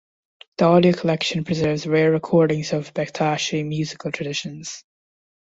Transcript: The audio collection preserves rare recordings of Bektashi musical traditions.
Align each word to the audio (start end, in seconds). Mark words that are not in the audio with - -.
The 0.57 0.65
audio 0.65 0.93
collection 0.93 1.43
preserves 1.43 1.85
rare 1.85 2.09
recordings 2.09 2.73
of 2.73 2.91
Bektashi 2.91 3.63
musical 3.63 4.11
traditions. 4.11 4.83